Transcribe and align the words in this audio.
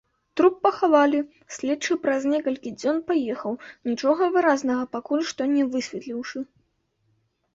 Труп 0.39 0.55
пахавалі, 0.65 1.19
следчы 1.57 1.97
праз 2.05 2.23
некалькі 2.33 2.71
дзён 2.79 2.97
паехаў, 3.11 3.53
нічога 3.89 4.23
выразнага 4.37 4.83
пакуль 4.97 5.23
што 5.33 5.41
не 5.55 5.63
высветліўшы. 5.75 6.39